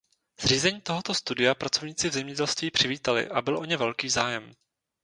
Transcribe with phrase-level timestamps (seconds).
[0.41, 4.53] Zřízení tohoto studia pracovníci v zemědělství přivítali a byl o ně velký zájem.